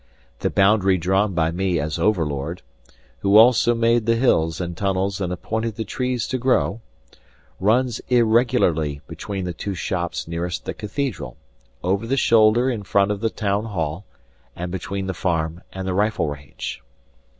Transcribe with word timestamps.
The 0.39 0.49
boundary 0.49 0.97
drawn 0.97 1.35
by 1.35 1.51
me 1.51 1.79
as 1.79 1.99
overlord 1.99 2.63
(who 3.19 3.37
also 3.37 3.75
made 3.75 4.07
the 4.07 4.15
hills 4.15 4.59
and 4.59 4.75
tunnels 4.75 5.21
and 5.21 5.31
appointed 5.31 5.75
the 5.75 5.83
trees 5.83 6.25
to 6.29 6.39
grow) 6.39 6.81
runs 7.59 8.01
irregularly 8.09 9.01
between 9.05 9.45
the 9.45 9.53
two 9.53 9.75
shops 9.75 10.27
nearest 10.27 10.65
the 10.65 10.73
cathedral, 10.73 11.37
over 11.83 12.07
the 12.07 12.17
shoulder 12.17 12.67
in 12.67 12.81
front 12.81 13.11
of 13.11 13.19
the 13.19 13.29
town 13.29 13.65
hall, 13.65 14.03
and 14.55 14.71
between 14.71 15.05
the 15.05 15.13
farm 15.13 15.61
and 15.71 15.87
the 15.87 15.93
rifle 15.93 16.27
range. 16.27 16.81